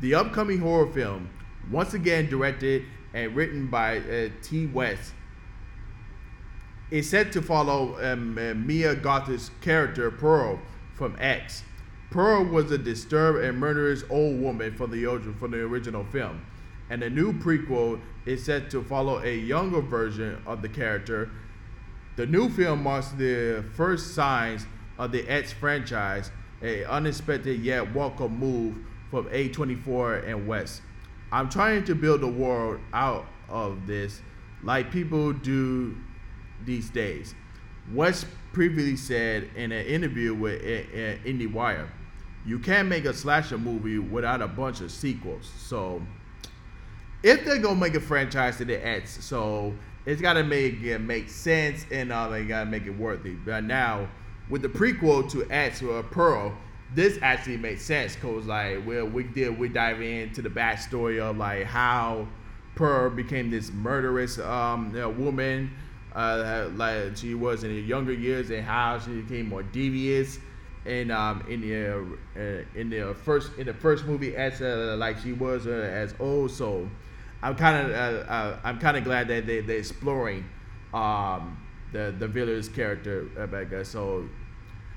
The 0.00 0.14
upcoming 0.14 0.58
horror 0.58 0.90
film, 0.90 1.30
once 1.70 1.94
again 1.94 2.28
directed 2.28 2.84
and 3.12 3.36
written 3.36 3.68
by 3.68 3.98
uh, 3.98 4.28
Ti 4.42 4.66
West, 4.66 5.12
is 6.90 7.08
set 7.08 7.32
to 7.32 7.42
follow 7.42 7.98
um, 8.02 8.38
uh, 8.38 8.54
Mia 8.54 8.94
Goth's 8.94 9.50
character 9.60 10.10
Pearl 10.10 10.60
from 10.94 11.16
X. 11.18 11.62
Pearl 12.10 12.44
was 12.44 12.70
a 12.70 12.78
disturbed 12.78 13.42
and 13.44 13.58
murderous 13.58 14.04
old 14.10 14.40
woman 14.40 14.74
from 14.74 14.90
the 14.90 15.34
from 15.38 15.50
the 15.50 15.60
original 15.60 16.04
film, 16.04 16.44
and 16.90 17.02
the 17.02 17.10
new 17.10 17.32
prequel 17.32 18.00
is 18.26 18.44
set 18.44 18.70
to 18.70 18.82
follow 18.82 19.18
a 19.22 19.36
younger 19.36 19.80
version 19.80 20.40
of 20.46 20.62
the 20.62 20.68
character. 20.68 21.30
The 22.16 22.26
new 22.26 22.48
film 22.48 22.84
marks 22.84 23.08
the 23.08 23.64
first 23.74 24.14
signs 24.14 24.66
of 24.98 25.10
the 25.10 25.28
X 25.28 25.52
franchise, 25.52 26.30
a 26.62 26.84
unexpected 26.84 27.60
yet 27.60 27.92
welcome 27.94 28.38
move 28.38 28.76
from 29.10 29.24
A24 29.30 30.28
and 30.28 30.46
West. 30.46 30.82
I'm 31.32 31.48
trying 31.48 31.84
to 31.84 31.96
build 31.96 32.22
a 32.22 32.28
world 32.28 32.78
out 32.92 33.26
of 33.48 33.88
this, 33.88 34.20
like 34.62 34.92
people 34.92 35.32
do 35.32 35.96
these 36.64 36.90
days. 36.90 37.34
West 37.92 38.26
previously 38.52 38.96
said 38.96 39.50
in 39.56 39.72
an 39.72 39.86
interview 39.86 40.34
with 40.34 40.62
IndieWire, 40.62 41.88
you 42.46 42.58
can't 42.58 42.88
make 42.88 43.04
a 43.04 43.14
slasher 43.14 43.58
movie 43.58 43.98
without 43.98 44.42
a 44.42 44.48
bunch 44.48 44.80
of 44.80 44.90
sequels. 44.90 45.50
So 45.58 46.02
if 47.22 47.44
they're 47.44 47.58
gonna 47.58 47.80
make 47.80 47.94
a 47.94 48.00
franchise 48.00 48.58
to 48.58 48.64
the 48.64 48.86
X, 48.86 49.24
so 49.24 49.74
it's 50.06 50.20
gotta 50.20 50.44
make 50.44 50.82
it 50.82 50.98
make 50.98 51.28
sense 51.28 51.86
and 51.90 52.12
uh, 52.12 52.28
they 52.28 52.44
gotta 52.44 52.68
make 52.68 52.86
it 52.86 52.90
worthy. 52.90 53.32
But 53.32 53.64
now 53.64 54.08
with 54.50 54.62
the 54.62 54.68
prequel 54.68 55.30
to 55.32 55.50
X 55.50 55.82
or 55.82 56.02
Pearl, 56.02 56.56
this 56.94 57.18
actually 57.22 57.56
makes 57.56 57.82
sense 57.82 58.14
because 58.14 58.46
like 58.46 58.86
we 58.86 59.02
we 59.02 59.24
did 59.24 59.58
we 59.58 59.68
dive 59.68 60.00
into 60.00 60.42
the 60.42 60.50
backstory 60.50 61.18
of 61.18 61.36
like 61.38 61.64
how 61.64 62.28
Pearl 62.74 63.10
became 63.10 63.50
this 63.50 63.72
murderous 63.72 64.38
um, 64.38 64.90
you 64.94 65.00
know, 65.00 65.08
woman 65.08 65.70
uh, 66.14 66.70
like 66.76 67.16
she 67.16 67.34
was 67.34 67.64
in 67.64 67.70
her 67.70 67.80
younger 67.80 68.12
years 68.12 68.50
and 68.50 68.64
how 68.64 68.98
she 68.98 69.20
became 69.22 69.48
more 69.48 69.62
devious 69.62 70.38
and 70.86 71.10
um, 71.10 71.44
in 71.48 71.60
the 71.60 71.86
uh, 72.36 72.78
in 72.78 72.90
the 72.90 73.14
first 73.24 73.52
in 73.58 73.66
the 73.66 73.74
first 73.74 74.04
movie 74.04 74.36
as 74.36 74.60
uh, 74.60 74.96
like 74.98 75.18
she 75.18 75.32
was 75.32 75.66
uh, 75.66 75.70
as 75.70 76.14
old. 76.20 76.50
So 76.50 76.88
I'm 77.42 77.56
kind 77.56 77.86
of 77.86 77.92
uh, 77.92 78.30
uh, 78.30 78.58
I'm 78.64 78.78
kind 78.78 78.96
of 78.96 79.04
glad 79.04 79.28
that 79.28 79.46
they 79.46 79.60
they're 79.60 79.78
exploring 79.78 80.44
um, 80.92 81.58
the 81.92 82.14
the 82.18 82.28
villain's 82.28 82.68
character 82.68 83.26
Rebecca. 83.36 83.84
So 83.84 84.28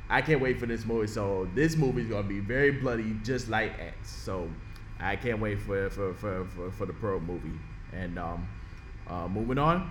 I 0.09 0.21
can't 0.21 0.41
wait 0.41 0.59
for 0.59 0.65
this 0.65 0.85
movie. 0.85 1.07
So 1.07 1.49
this 1.55 1.75
movie 1.75 2.01
is 2.03 2.07
gonna 2.09 2.27
be 2.27 2.39
very 2.39 2.71
bloody 2.71 3.15
just 3.23 3.49
like 3.49 3.73
X. 3.79 4.09
So 4.09 4.49
I 4.99 5.15
can't 5.15 5.39
wait 5.39 5.59
for 5.61 5.89
for 5.89 6.13
for 6.13 6.45
for, 6.45 6.71
for 6.71 6.85
the 6.85 6.93
pro 6.93 7.19
movie. 7.19 7.59
And 7.93 8.19
um, 8.19 8.47
moving 9.29 9.57
on. 9.57 9.89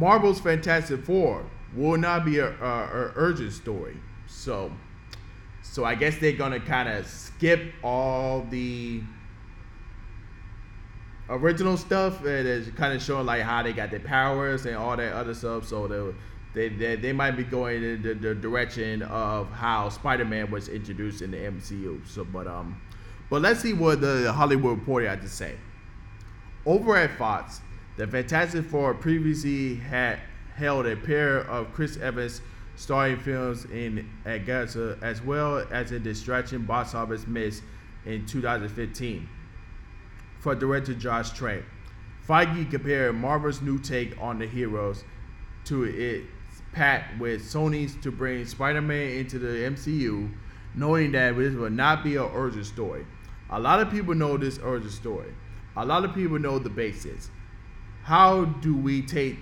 Marvel's 0.00 0.40
Fantastic 0.40 1.04
Four 1.04 1.44
will 1.76 1.98
not 1.98 2.24
be 2.24 2.38
a, 2.38 2.48
a, 2.48 2.64
a 2.64 3.12
origin 3.16 3.50
story. 3.50 3.98
So, 4.26 4.72
so 5.62 5.84
I 5.84 5.94
guess 5.94 6.16
they're 6.16 6.32
gonna 6.32 6.58
kind 6.58 6.88
of 6.88 7.06
skip 7.06 7.74
all 7.84 8.46
the 8.48 9.02
original 11.28 11.76
stuff 11.76 12.24
and 12.24 12.48
it's 12.48 12.70
kind 12.70 12.94
of 12.94 13.02
showing 13.02 13.26
like 13.26 13.42
how 13.42 13.62
they 13.62 13.74
got 13.74 13.90
their 13.90 14.00
powers 14.00 14.64
and 14.64 14.74
all 14.74 14.96
that 14.96 15.12
other 15.12 15.34
stuff. 15.34 15.66
So 15.66 16.14
they 16.54 16.70
they, 16.70 16.96
they 16.96 17.12
might 17.12 17.32
be 17.32 17.44
going 17.44 17.82
in 17.84 18.02
the, 18.02 18.14
the 18.14 18.34
direction 18.34 19.02
of 19.02 19.52
how 19.52 19.90
Spider-Man 19.90 20.50
was 20.50 20.70
introduced 20.70 21.20
in 21.20 21.30
the 21.30 21.36
MCU. 21.36 22.08
So, 22.08 22.24
but 22.24 22.46
um, 22.46 22.80
but 23.28 23.42
let's 23.42 23.60
see 23.60 23.74
what 23.74 24.00
the 24.00 24.32
Hollywood 24.32 24.78
Reporter 24.78 25.10
had 25.10 25.20
to 25.20 25.28
say. 25.28 25.56
Over 26.64 26.96
at 26.96 27.16
Fox, 27.18 27.60
the 27.96 28.06
Fantastic 28.06 28.64
Four 28.66 28.94
previously 28.94 29.76
had 29.76 30.20
held 30.54 30.86
a 30.86 30.96
pair 30.96 31.38
of 31.38 31.72
Chris 31.72 31.96
Evans 31.96 32.40
starring 32.76 33.18
films 33.18 33.66
in 33.66 34.08
Agatha, 34.24 34.98
as 35.02 35.22
well 35.22 35.66
as 35.70 35.92
a 35.92 35.98
distraction 35.98 36.62
box 36.64 36.94
office 36.94 37.26
miss 37.26 37.62
in 38.06 38.24
2015 38.26 39.28
for 40.38 40.54
director 40.54 40.94
Josh 40.94 41.30
Trank. 41.30 41.64
Feige 42.26 42.70
compared 42.70 43.14
Marvel's 43.14 43.60
new 43.60 43.78
take 43.78 44.16
on 44.20 44.38
the 44.38 44.46
heroes 44.46 45.04
to 45.64 45.84
its 45.84 46.26
pact 46.72 47.20
with 47.20 47.42
Sony's 47.42 47.96
to 48.02 48.10
bring 48.10 48.46
Spider-Man 48.46 49.10
into 49.10 49.38
the 49.38 49.48
MCU, 49.48 50.32
knowing 50.74 51.12
that 51.12 51.36
this 51.36 51.54
will 51.54 51.70
not 51.70 52.02
be 52.02 52.16
an 52.16 52.22
origin 52.22 52.64
story. 52.64 53.04
A 53.50 53.60
lot 53.60 53.80
of 53.80 53.90
people 53.90 54.14
know 54.14 54.36
this 54.36 54.58
origin 54.58 54.90
story. 54.90 55.34
A 55.76 55.84
lot 55.84 56.04
of 56.04 56.14
people 56.14 56.38
know 56.38 56.58
the 56.58 56.70
basics 56.70 57.30
how 58.10 58.44
do 58.44 58.74
we 58.74 59.00
take 59.00 59.36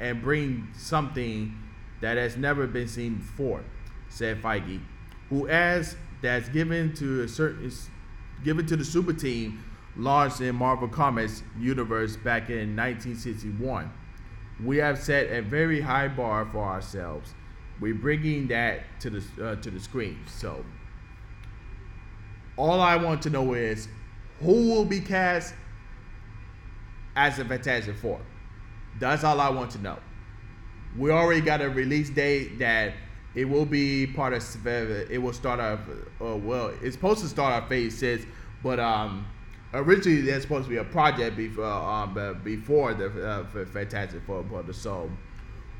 and 0.00 0.20
bring 0.20 0.66
something 0.76 1.56
that 2.00 2.16
has 2.16 2.36
never 2.36 2.66
been 2.66 2.88
seen 2.88 3.14
before, 3.14 3.62
said 4.08 4.42
Feige, 4.42 4.80
who 5.28 5.46
as 5.46 5.94
that's 6.20 6.48
given 6.48 6.92
to 6.94 7.22
a 7.22 7.28
certain 7.28 7.70
given 8.42 8.66
to 8.66 8.74
the 8.74 8.84
super 8.84 9.12
team 9.12 9.62
launched 9.96 10.40
in 10.40 10.56
Marvel 10.56 10.88
Comics 10.88 11.44
universe 11.56 12.16
back 12.16 12.50
in 12.50 12.74
1961. 12.74 13.88
We 14.64 14.78
have 14.78 14.98
set 14.98 15.30
a 15.30 15.40
very 15.40 15.80
high 15.80 16.08
bar 16.08 16.44
for 16.46 16.64
ourselves. 16.64 17.32
We're 17.78 17.94
bringing 17.94 18.48
that 18.48 18.80
to 19.02 19.10
the 19.10 19.22
uh, 19.40 19.54
to 19.62 19.70
the 19.70 19.78
screen. 19.78 20.18
So 20.26 20.64
all 22.56 22.80
I 22.80 22.96
want 22.96 23.22
to 23.22 23.30
know 23.30 23.54
is 23.54 23.86
who 24.40 24.68
will 24.68 24.84
be 24.84 24.98
cast 24.98 25.54
as 27.20 27.38
a 27.38 27.44
Fantastic 27.44 27.96
Four. 27.96 28.18
That's 28.98 29.24
all 29.24 29.40
I 29.40 29.50
want 29.50 29.70
to 29.72 29.78
know. 29.78 29.98
We 30.96 31.10
already 31.10 31.42
got 31.42 31.60
a 31.60 31.68
release 31.68 32.08
date 32.08 32.58
that 32.58 32.94
it 33.34 33.44
will 33.44 33.66
be 33.66 34.06
part 34.06 34.32
of. 34.32 34.66
It 34.66 35.22
will 35.22 35.34
start 35.34 35.60
off. 35.60 35.80
Uh, 36.20 36.36
well, 36.36 36.72
it's 36.82 36.96
supposed 36.96 37.20
to 37.20 37.28
start 37.28 37.62
off 37.62 37.68
Phase 37.68 37.98
Six, 37.98 38.24
but 38.62 38.80
um, 38.80 39.26
originally 39.74 40.22
there's 40.22 40.42
supposed 40.42 40.64
to 40.64 40.70
be 40.70 40.78
a 40.78 40.84
project 40.84 41.36
before 41.36 41.64
um 41.64 42.40
before 42.42 42.94
the 42.94 43.28
uh, 43.28 43.66
Fantastic 43.66 44.22
Four. 44.22 44.42
But 44.42 44.74
so 44.74 45.10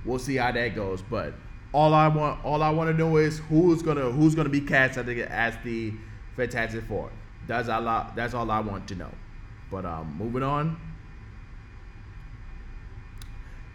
we'll 0.05 0.19
see 0.19 0.37
how 0.37 0.53
that 0.53 0.75
goes. 0.75 1.01
But 1.01 1.33
all 1.73 1.95
I 1.95 2.09
want, 2.09 2.45
all 2.45 2.63
I 2.63 2.71
want 2.71 2.91
to 2.91 2.97
know 2.97 3.17
is 3.17 3.39
who's 3.49 3.83
gonna 3.83 4.11
who's 4.11 4.35
gonna 4.35 4.51
be 4.51 4.61
cast 4.61 4.99
as 4.99 5.07
the, 5.07 5.23
as 5.33 5.55
the 5.65 5.95
Fantastic 6.37 6.85
Four. 6.85 7.11
That's 7.47 7.71
all. 7.71 7.89
I, 7.89 8.13
that's 8.15 8.35
all 8.35 8.51
I 8.51 8.61
want 8.61 8.87
to 8.89 8.95
know. 8.95 9.11
But 9.71 9.87
um, 9.87 10.17
moving 10.19 10.43
on. 10.43 10.77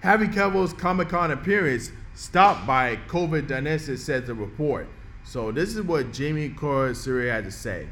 Henry 0.06 0.28
Cavill's 0.28 0.72
Comic 0.72 1.10
Con 1.10 1.32
appearance 1.32 1.92
stopped 2.14 2.68
by 2.68 2.96
COVID 3.08 3.48
diagnosis, 3.48 4.06
said 4.06 4.28
the 4.28 4.36
report. 4.36 4.88
So 5.24 5.52
this 5.52 5.76
is 5.76 5.82
what 5.82 6.14
Jamie 6.14 6.50
Corey 6.50 6.94
had 7.28 7.44
to 7.46 7.50
say. 7.50 7.88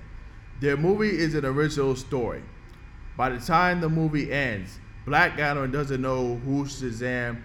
Their 0.61 0.77
movie 0.77 1.09
is 1.09 1.33
an 1.33 1.43
original 1.43 1.95
story. 1.95 2.43
By 3.17 3.29
the 3.29 3.43
time 3.43 3.81
the 3.81 3.89
movie 3.89 4.31
ends, 4.31 4.77
Black 5.07 5.39
Adam 5.39 5.71
doesn't 5.71 6.03
know 6.03 6.35
who 6.35 6.65
Shazam 6.65 7.41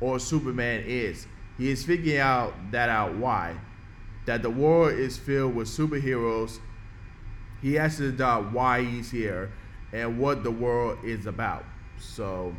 or 0.00 0.20
Superman 0.20 0.84
is. 0.86 1.26
He 1.58 1.72
is 1.72 1.84
figuring 1.84 2.20
out 2.20 2.54
that 2.70 2.88
out 2.88 3.16
why. 3.16 3.56
That 4.26 4.42
the 4.42 4.50
world 4.50 4.92
is 4.92 5.18
filled 5.18 5.56
with 5.56 5.66
superheroes. 5.66 6.60
He 7.60 7.74
has 7.74 7.96
to 7.96 8.10
adopt 8.10 8.52
why 8.52 8.84
he's 8.84 9.10
here 9.10 9.50
and 9.92 10.20
what 10.20 10.44
the 10.44 10.52
world 10.52 10.98
is 11.02 11.26
about. 11.26 11.64
So 11.98 12.54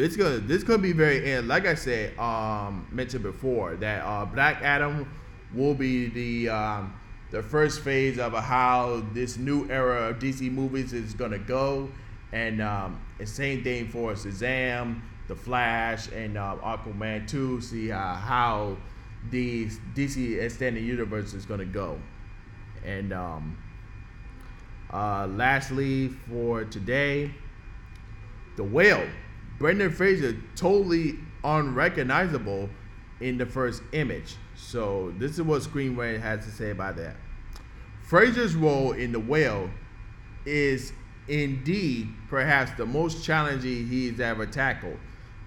this 0.00 0.16
gonna 0.16 0.38
this 0.38 0.64
could 0.64 0.80
be 0.80 0.92
very 0.92 1.30
and 1.30 1.46
like 1.46 1.66
I 1.66 1.74
said, 1.74 2.18
um 2.18 2.86
mentioned 2.90 3.22
before 3.22 3.76
that 3.76 4.02
uh 4.02 4.24
Black 4.24 4.62
Adam 4.62 5.06
will 5.52 5.74
be 5.74 6.08
the 6.08 6.48
um 6.48 6.94
the 7.30 7.42
first 7.42 7.82
phase 7.82 8.18
of 8.18 8.32
how 8.32 9.04
this 9.12 9.36
new 9.36 9.68
era 9.70 10.08
of 10.08 10.18
DC 10.18 10.50
movies 10.50 10.94
is 10.94 11.12
gonna 11.12 11.38
go. 11.38 11.90
And 12.32 12.62
um 12.62 13.00
same 13.24 13.62
thing 13.62 13.88
for 13.88 14.14
Shazam, 14.14 15.02
The 15.28 15.36
Flash, 15.36 16.08
and 16.12 16.38
uh, 16.38 16.56
Aquaman 16.62 17.28
2. 17.28 17.60
See 17.60 17.92
uh, 17.92 18.14
how 18.14 18.78
the 19.30 19.66
DC 19.94 20.40
extended 20.40 20.82
universe 20.82 21.34
is 21.34 21.44
gonna 21.44 21.66
go. 21.66 22.00
And 22.86 23.12
um 23.12 23.58
uh 24.90 25.26
lastly 25.26 26.08
for 26.08 26.64
today, 26.64 27.34
The 28.56 28.64
Whale 28.64 29.06
Brendan 29.60 29.92
Fraser 29.92 30.38
totally 30.56 31.16
unrecognizable 31.44 32.70
in 33.20 33.36
the 33.36 33.44
first 33.44 33.82
image. 33.92 34.36
So 34.56 35.12
this 35.18 35.32
is 35.32 35.42
what 35.42 35.62
Screen 35.62 35.94
Rant 35.94 36.22
has 36.22 36.46
to 36.46 36.50
say 36.50 36.70
about 36.70 36.96
that. 36.96 37.16
Fraser's 38.02 38.56
role 38.56 38.92
in 38.92 39.12
The 39.12 39.20
Whale 39.20 39.70
is 40.46 40.94
indeed 41.28 42.08
perhaps 42.30 42.72
the 42.78 42.86
most 42.86 43.22
challenging 43.22 43.86
he's 43.86 44.18
ever 44.18 44.46
tackled. 44.46 44.98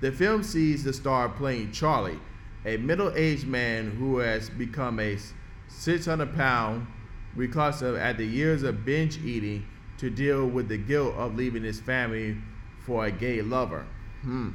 The 0.02 0.12
film 0.12 0.44
sees 0.44 0.84
the 0.84 0.94
star 0.94 1.28
playing 1.28 1.72
Charlie, 1.72 2.20
a 2.66 2.78
middle-aged 2.78 3.48
man 3.48 3.90
who 3.90 4.20
has 4.20 4.48
become 4.48 5.00
a 5.00 5.18
600-pound 5.72 6.86
reclusive 7.36 7.98
after 7.98 8.24
years 8.24 8.62
of 8.62 8.86
binge 8.86 9.18
eating 9.24 9.66
to 9.98 10.12
deal 10.12 10.46
with 10.46 10.68
the 10.68 10.78
guilt 10.78 11.16
of 11.16 11.36
leaving 11.36 11.64
his 11.64 11.82
family 11.82 12.38
for 12.86 13.06
a 13.06 13.12
gay 13.12 13.42
lover. 13.42 13.88
Hmm. 14.24 14.50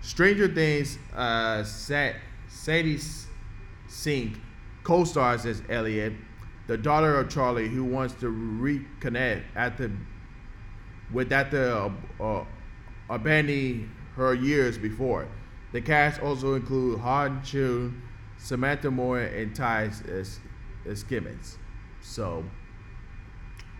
Stranger 0.00 0.48
Things, 0.48 0.98
uh, 1.14 1.62
Sadie 1.62 2.98
Sink 3.88 4.40
co-stars 4.82 5.46
as 5.46 5.62
Elliot, 5.68 6.12
the 6.66 6.76
daughter 6.76 7.18
of 7.18 7.28
Charlie, 7.28 7.68
who 7.68 7.84
wants 7.84 8.14
to 8.14 8.26
reconnect 8.26 9.42
after 9.54 9.90
with 11.12 11.32
after 11.32 11.70
uh, 11.72 11.90
uh, 12.22 12.44
abandoning 13.08 13.90
her 14.16 14.34
years 14.34 14.76
before. 14.76 15.28
The 15.72 15.80
cast 15.80 16.20
also 16.20 16.54
include 16.54 17.00
Hong 17.00 17.42
Chau, 17.42 17.92
Samantha 18.36 18.90
Moore, 18.90 19.20
and 19.20 19.54
Ty 19.54 19.90
Simpkins. 20.94 21.58
So 22.00 22.44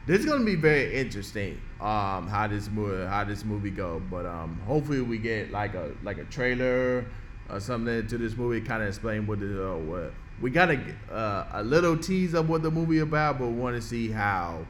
this 0.08 0.20
is 0.20 0.26
gonna 0.26 0.42
be 0.42 0.54
very 0.54 0.94
interesting. 0.94 1.60
Um, 1.80 2.28
how 2.28 2.48
this 2.48 2.70
movie 2.70 3.04
how 3.04 3.24
this 3.24 3.44
movie 3.44 3.70
go, 3.70 4.00
but 4.10 4.24
um, 4.24 4.58
hopefully 4.66 5.02
we 5.02 5.18
get 5.18 5.52
like 5.52 5.75
a 5.75 5.92
like 6.02 6.16
a 6.16 6.25
trailer 6.25 7.04
or 7.50 7.60
something 7.60 8.06
to 8.06 8.18
this 8.18 8.34
movie, 8.34 8.62
kind 8.62 8.82
of 8.82 8.88
explain 8.88 9.26
what 9.26 9.38
the 9.40 9.71
uh, 9.71 9.76
what 9.76 10.14
we 10.40 10.50
got 10.50 10.71
a 10.71 10.80
uh, 11.12 11.47
a 11.52 11.62
little 11.62 11.94
tease 11.94 12.32
of 12.32 12.49
what 12.49 12.62
the 12.62 12.71
movie 12.71 13.00
about, 13.00 13.38
but 13.38 13.49
want 13.49 13.76
to 13.76 13.82
see 13.82 14.10
how 14.10 14.66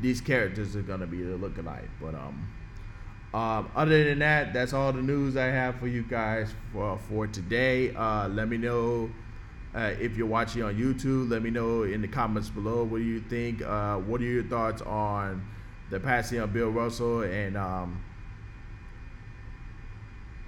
these 0.00 0.20
characters 0.20 0.76
are 0.76 0.82
gonna 0.82 1.06
be 1.06 1.24
looking 1.24 1.64
like. 1.64 1.90
But 2.00 2.14
um, 2.14 2.48
um, 3.34 3.72
other 3.74 4.04
than 4.04 4.20
that, 4.20 4.52
that's 4.52 4.72
all 4.72 4.92
the 4.92 5.02
news 5.02 5.36
I 5.36 5.46
have 5.46 5.80
for 5.80 5.88
you 5.88 6.04
guys 6.04 6.54
for 6.72 6.96
for 7.08 7.26
today. 7.26 7.92
Uh, 7.92 8.28
let 8.28 8.48
me 8.48 8.56
know 8.56 9.10
uh, 9.74 9.92
if 10.00 10.16
you're 10.16 10.26
watching 10.26 10.62
on 10.62 10.76
YouTube, 10.76 11.28
let 11.28 11.42
me 11.42 11.50
know 11.50 11.82
in 11.82 12.00
the 12.00 12.08
comments 12.08 12.48
below 12.48 12.84
what 12.84 12.98
do 12.98 13.04
you 13.04 13.20
think. 13.20 13.60
Uh, 13.62 13.96
what 13.96 14.20
are 14.20 14.24
your 14.24 14.44
thoughts 14.44 14.82
on 14.82 15.44
the 15.90 15.98
passing 15.98 16.38
of 16.38 16.52
Bill 16.52 16.70
Russell 16.70 17.22
and 17.22 17.56
um, 17.56 18.00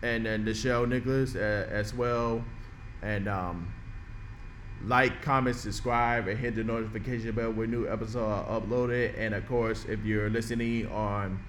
and 0.03 0.27
and 0.27 0.47
Nichelle 0.47 0.89
Nicholas 0.89 1.35
uh, 1.35 1.67
as 1.71 1.93
well, 1.93 2.45
and 3.03 3.27
um, 3.29 3.75
like, 4.85 5.23
comment, 5.23 5.57
subscribe, 5.57 6.29
and 6.29 6.39
hit 6.39 6.55
the 6.55 6.63
notification 6.63 7.33
bell 7.35 7.51
when 7.51 7.71
new 7.71 7.89
episodes 7.89 8.17
are 8.17 8.61
uploaded. 8.61 9.19
And 9.19 9.35
of 9.35 9.45
course, 9.49 9.87
if 9.87 10.05
you're 10.05 10.31
listening 10.31 10.87
on 10.93 11.41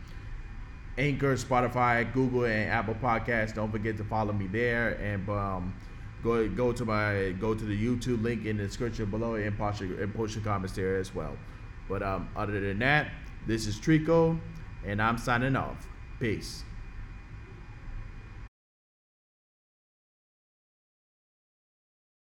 Anchor, 0.97 1.35
Spotify, 1.35 2.11
Google, 2.11 2.45
and 2.45 2.71
Apple 2.71 2.95
Podcasts, 2.95 3.53
don't 3.53 3.71
forget 3.71 3.97
to 3.97 4.03
follow 4.03 4.33
me 4.33 4.47
there 4.47 4.93
and. 4.93 5.29
Um, 5.29 5.75
go 6.23 6.47
go 6.47 6.71
to 6.71 6.85
my 6.85 7.35
go 7.39 7.53
to 7.53 7.63
the 7.63 7.77
YouTube 7.77 8.23
link 8.23 8.45
in 8.45 8.57
the 8.57 8.65
description 8.65 9.09
below 9.09 9.35
and 9.35 9.57
post 9.57 9.81
your, 9.81 10.01
and 10.01 10.13
post 10.13 10.35
your 10.35 10.43
comments 10.43 10.75
there 10.75 10.97
as 10.97 11.13
well. 11.13 11.37
But 11.89 12.03
um, 12.03 12.29
other 12.35 12.59
than 12.59 12.79
that, 12.79 13.11
this 13.45 13.65
is 13.65 13.77
Trico, 13.77 14.39
and 14.85 15.01
I'm 15.01 15.17
signing 15.17 15.55
off. 15.55 15.87
Peace. 16.19 16.63